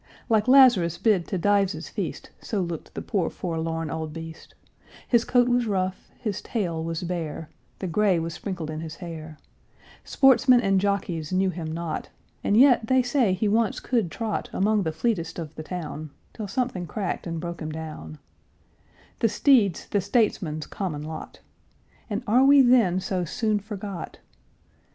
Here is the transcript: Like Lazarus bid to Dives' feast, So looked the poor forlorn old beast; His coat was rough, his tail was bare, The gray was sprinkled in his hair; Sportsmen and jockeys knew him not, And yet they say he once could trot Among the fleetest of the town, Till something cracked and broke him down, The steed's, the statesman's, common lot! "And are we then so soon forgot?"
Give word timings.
Like 0.29 0.47
Lazarus 0.47 0.97
bid 0.97 1.27
to 1.27 1.37
Dives' 1.37 1.87
feast, 1.87 2.31
So 2.41 2.59
looked 2.59 2.95
the 2.95 3.03
poor 3.03 3.29
forlorn 3.29 3.91
old 3.91 4.13
beast; 4.13 4.55
His 5.07 5.23
coat 5.23 5.47
was 5.47 5.67
rough, 5.67 6.09
his 6.19 6.41
tail 6.41 6.83
was 6.83 7.03
bare, 7.03 7.51
The 7.77 7.85
gray 7.85 8.17
was 8.17 8.33
sprinkled 8.33 8.71
in 8.71 8.79
his 8.79 8.95
hair; 8.95 9.37
Sportsmen 10.03 10.59
and 10.59 10.81
jockeys 10.81 11.31
knew 11.31 11.51
him 11.51 11.71
not, 11.71 12.09
And 12.43 12.57
yet 12.57 12.87
they 12.87 13.03
say 13.03 13.33
he 13.33 13.47
once 13.47 13.79
could 13.79 14.09
trot 14.09 14.49
Among 14.51 14.81
the 14.81 14.91
fleetest 14.91 15.37
of 15.37 15.53
the 15.53 15.61
town, 15.61 16.09
Till 16.33 16.47
something 16.47 16.87
cracked 16.87 17.27
and 17.27 17.39
broke 17.39 17.61
him 17.61 17.71
down, 17.71 18.17
The 19.19 19.29
steed's, 19.29 19.85
the 19.89 20.01
statesman's, 20.01 20.65
common 20.65 21.03
lot! 21.03 21.41
"And 22.09 22.23
are 22.25 22.43
we 22.43 22.63
then 22.63 22.99
so 22.99 23.23
soon 23.23 23.59
forgot?" 23.59 24.17